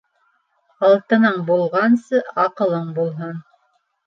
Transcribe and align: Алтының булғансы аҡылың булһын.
Алтының 0.87 1.37
булғансы 1.49 2.23
аҡылың 2.47 2.89
булһын. 2.97 3.39